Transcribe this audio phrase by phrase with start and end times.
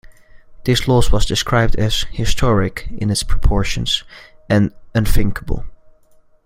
[0.63, 4.03] This loss was described as "historic" in its proportions,
[4.49, 5.65] and "unthinkable".